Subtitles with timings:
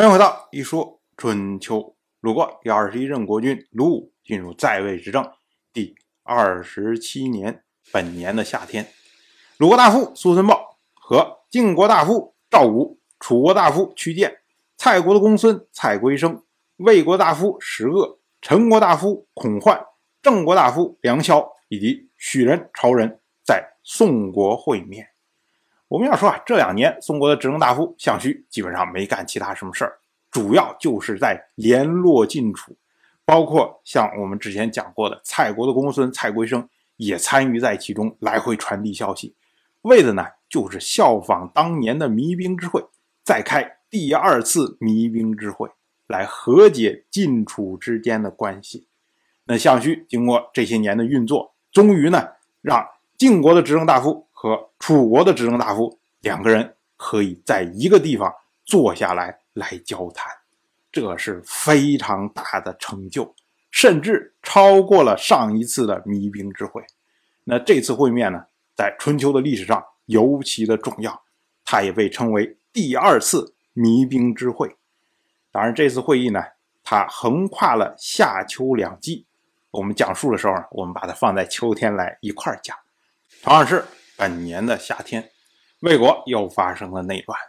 [0.00, 1.94] 欢迎回到一说春秋。
[2.22, 5.30] 鲁国第二十一任国君鲁武进入在位执政
[5.74, 8.88] 第二十七年，本年的夏天，
[9.58, 14.38] 鲁国大夫苏孙豹和晋国大夫赵武、楚国大夫屈建、
[14.78, 16.42] 蔡国的公孙蔡归生、
[16.78, 19.84] 魏国大夫石恶、陈国大夫孔焕、
[20.22, 25.09] 郑国大夫梁萧以及许人、曹人，在宋国会面。
[25.90, 29.98] 我们要说啊，这两年宋国的执政大夫项须基本上没干其他什么事儿。
[30.30, 32.76] 主要就是在联络晋楚，
[33.24, 39.34] 包括像我们之前讲过的蔡国的公孙蔡归生也参与在其中，来回传递消息，
[39.82, 42.84] 为的呢就是效仿当年的弭兵之会，
[43.24, 45.68] 再开第二次弭兵之会，
[46.06, 48.86] 来和解晋楚之间的关系。
[49.46, 52.28] 那项须经过这些年的运作，终于呢
[52.62, 52.86] 让
[53.18, 59.38] 晋国的执政大夫和楚国的执政大夫两个人可以在一个地方坐下来。
[59.54, 60.32] 来交谈，
[60.92, 63.34] 这是非常大的成就，
[63.72, 66.80] 甚至超过了上一次的弭兵之会。
[67.42, 68.44] 那这次会面呢，
[68.76, 71.20] 在春秋的历史上尤其的重要，
[71.64, 74.76] 它也被称为第二次弭兵之会。
[75.50, 76.40] 当然，这次会议呢，
[76.84, 79.26] 它横跨了夏秋两季。
[79.72, 82.74] 我们讲述的时候呢，我们把它放在秋天来一块儿讲。
[83.42, 83.84] 同样是
[84.20, 85.30] 本年的夏天，
[85.80, 87.40] 魏国又发生了内乱。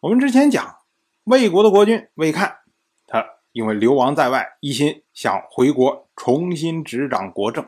[0.00, 0.76] 我们之前讲。
[1.24, 2.58] 魏国的国君魏看，
[3.06, 7.66] 他因为流亡在外，一心想回国重新执掌国政。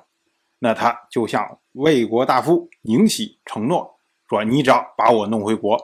[0.59, 5.79] 那他就向魏国大夫宁喜承诺说：“你只要把我弄回国，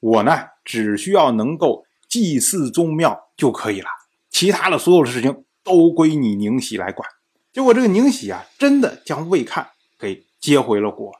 [0.00, 0.32] 我呢
[0.64, 3.88] 只需要能够祭祀宗庙就可以了，
[4.30, 7.06] 其他的所有的事情都归你宁喜来管。”
[7.52, 9.68] 结果这个宁喜啊，真的将魏看
[9.98, 11.12] 给接回了国。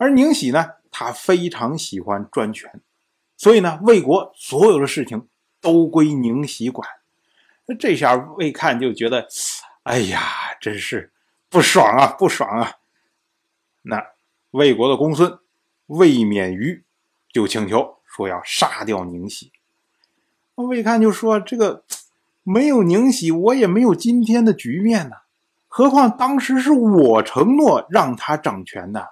[0.00, 2.80] 而宁喜呢，他非常喜欢专权，
[3.36, 5.28] 所以呢，魏国所有的事情。
[5.62, 6.88] 都归宁喜管，
[7.78, 9.28] 这下魏看就觉得，
[9.82, 10.22] 哎呀，
[10.58, 11.12] 真是
[11.50, 12.76] 不爽啊，不爽啊！
[13.82, 14.02] 那
[14.52, 15.38] 魏国的公孙
[15.84, 16.82] 魏免于
[17.30, 19.52] 就请求说要杀掉宁喜。
[20.54, 21.84] 魏看就说：“这个
[22.42, 25.16] 没有宁喜，我也没有今天的局面呢。
[25.68, 29.10] 何况当时是我承诺让他掌权的，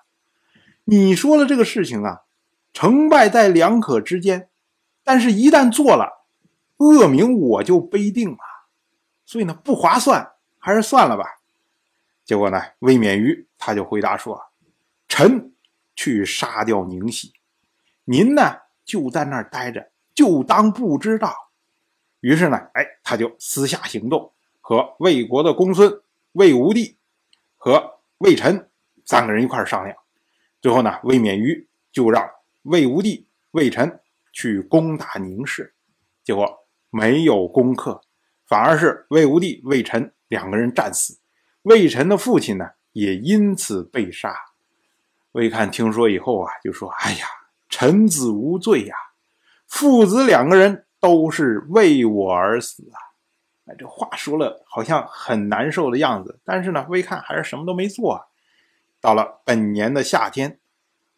[0.91, 2.23] 你说了这个事情啊，
[2.73, 4.49] 成败在两可之间，
[5.05, 6.25] 但是一旦做了。”
[6.79, 8.39] 恶名我就背定了，
[9.27, 11.41] 所以呢不划算，还是算了吧。
[12.25, 14.41] 结果呢，魏免于他就回答说
[15.09, 15.53] ：“臣
[15.97, 17.33] 去杀掉宁喜，
[18.05, 21.35] 您呢就在那儿待着，就当不知道。”
[22.23, 26.01] 于是呢，哎，他就私下行动，和魏国的公孙
[26.33, 26.97] 魏无帝
[27.57, 28.71] 和魏臣
[29.05, 29.99] 三个人一块商量。
[30.61, 32.29] 最后呢，魏免于就让
[32.63, 34.01] 魏无帝、魏臣
[34.33, 35.75] 去攻打宁氏，
[36.25, 36.65] 结果。
[36.91, 38.01] 没有攻克，
[38.47, 41.19] 反而是魏无帝、魏臣两个人战死，
[41.65, 44.35] 魏臣的父亲呢也因此被杀。
[45.33, 47.27] 魏看听说以后啊，就说：“哎呀，
[47.69, 48.97] 臣子无罪呀，
[49.67, 52.97] 父子两个人都是为我而死啊！”
[53.71, 58.28] 哎，这话说了好像很难受的样子，但是呢，魏看还是什么都没做。
[59.01, 60.61] 到了本年的夏天，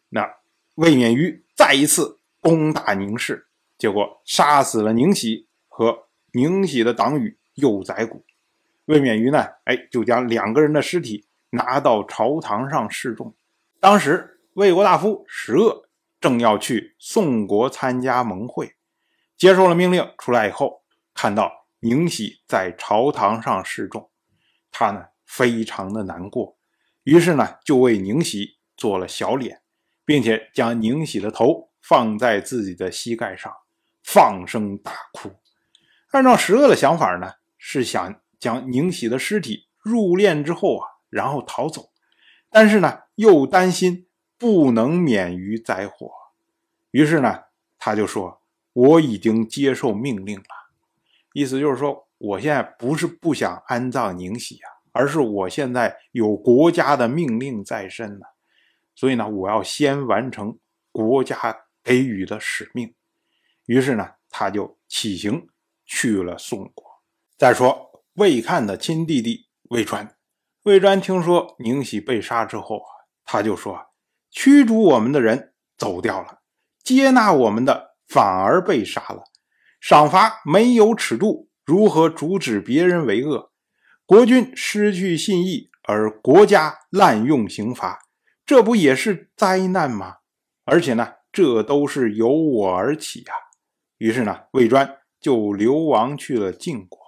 [0.09, 0.27] 那
[0.75, 3.47] 魏免于再一次攻打宁氏，
[3.77, 5.47] 结果杀死了宁喜。
[5.73, 8.25] 和宁喜的党羽幼宰谷，
[8.85, 13.33] 魏免于呢，哎，就将两个人的尸体拿到朝堂上示众。
[13.79, 18.75] 当时魏国大夫石恶正要去宋国参加盟会，
[19.37, 20.83] 接受了命令出来以后，
[21.15, 24.11] 看到宁喜在朝堂上示众，
[24.71, 26.57] 他呢非常的难过，
[27.03, 29.61] 于是呢就为宁喜做了小脸，
[30.05, 33.51] 并且将宁喜的头放在自己的膝盖上，
[34.03, 35.31] 放声大哭。
[36.11, 41.89] 按照石恶的想法呢，是想将宁喜的尸体入殓之后啊，然后逃走，
[42.49, 44.07] 但是呢，又担心
[44.37, 46.11] 不能免于灾祸，
[46.91, 47.43] 于是呢，
[47.77, 48.41] 他就说
[48.73, 50.45] ：“我已经接受命令了。”
[51.33, 58.25] 意思就是说，我现在不是不想安葬宁喜啊，而是我现在有国家的命令在身呢，
[58.95, 60.57] 所以呢，我要先完成
[60.91, 62.93] 国家给予的使命。
[63.65, 65.47] 于是呢，他就起行。
[65.93, 66.85] 去了宋国。
[67.37, 70.15] 再说魏看的亲弟弟魏专，
[70.63, 72.87] 魏专听说宁喜被杀之后啊，
[73.25, 73.77] 他就说：
[74.29, 76.43] 驱逐我们的人走掉了，
[76.81, 79.25] 接纳我们的反而被杀了。
[79.81, 83.50] 赏罚没有尺度，如何阻止别人为恶？
[84.11, 88.01] 国君失去信义，而国家滥用刑罚，
[88.45, 90.17] 这不也是灾难吗？
[90.65, 93.33] 而且呢，这都是由我而起呀。
[93.99, 94.97] 于是呢，魏专。
[95.21, 96.99] 就流亡去了晋国。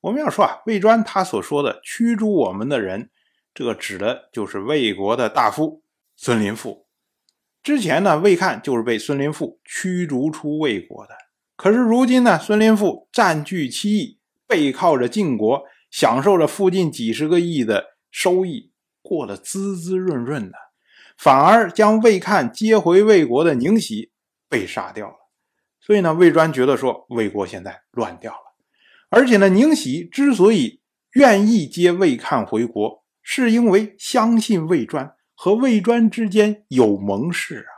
[0.00, 3.08] 我们要说啊，魏专他所说的驱逐我们的人，
[3.54, 5.82] 这指的就是魏国的大夫
[6.16, 6.86] 孙林父。
[7.62, 11.14] 之前呢，魏看就是被孙林父驱逐出魏国的。
[11.56, 18.72] 可是如今呢，孙林父占据七邑，背靠着晋国，享受着附近几十个亿的收益，
[19.02, 20.56] 过得滋滋润润的，
[21.18, 24.12] 反而将魏看接回魏国的宁喜
[24.48, 25.16] 被杀掉了。
[25.80, 28.54] 所以呢，魏专觉得说，魏国现在乱掉了。
[29.08, 30.80] 而且呢，宁喜之所以
[31.14, 35.14] 愿意接魏看回国，是因为相信魏专。
[35.34, 37.72] 和魏专之间有盟誓啊，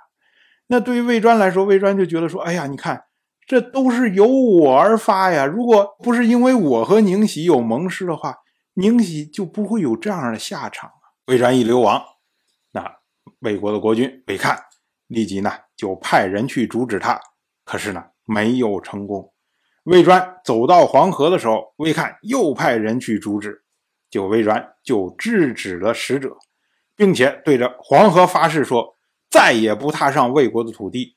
[0.67, 3.05] 那对于魏专来说，魏专就觉得说：“哎呀，你看，
[3.47, 5.45] 这都是由我而发呀！
[5.45, 8.37] 如果不是因为我和宁喜有盟誓的话，
[8.75, 12.03] 宁喜就不会有这样的下场啊。”魏专一流亡，
[12.73, 12.99] 那
[13.41, 14.59] 魏国的国君魏看
[15.07, 17.21] 立即呢就派人去阻止他，
[17.65, 19.33] 可是呢没有成功。
[19.85, 23.65] 魏专走到黄河的时候，魏看又派人去阻止，
[24.11, 26.37] 就魏专就制止了使者。
[26.95, 28.95] 并且对着黄河发誓说
[29.31, 31.17] ：“再也不踏上魏国的土地，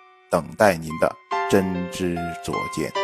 [0.31, 1.13] 等待您的
[1.49, 3.00] 真知灼见。